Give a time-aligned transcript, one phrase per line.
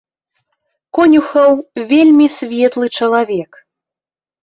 [0.99, 1.53] Конюхаў
[1.93, 3.51] вельмі светлы чалавек.